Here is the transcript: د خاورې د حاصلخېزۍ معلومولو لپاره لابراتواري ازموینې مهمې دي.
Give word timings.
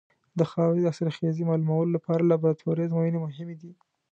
د 0.37 0.39
خاورې 0.51 0.81
د 0.83 0.87
حاصلخېزۍ 0.91 1.43
معلومولو 1.49 1.95
لپاره 1.97 2.27
لابراتواري 2.29 2.81
ازموینې 2.85 3.19
مهمې 3.25 3.55
دي. 3.61 3.71